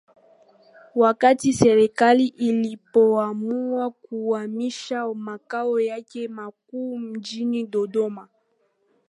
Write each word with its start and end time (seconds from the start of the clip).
wakati 0.95 1.53
Serikali 1.53 2.27
ilipoamua 2.27 3.91
kuhamishia 3.91 5.07
makao 5.13 5.79
yake 5.79 6.27
makuu 6.27 6.99
mjini 6.99 7.63
Dodoma 7.67 8.27